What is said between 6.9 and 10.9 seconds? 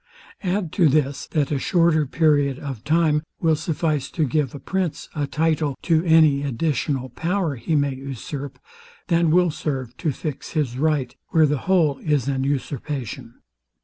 power he may usurp, than will serve to fix his